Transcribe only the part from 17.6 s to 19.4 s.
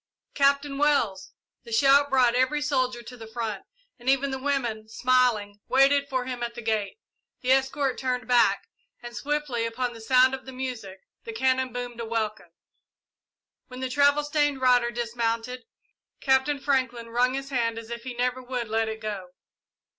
as if he never would let it go.